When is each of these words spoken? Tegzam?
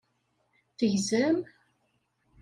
Tegzam? 0.77 1.37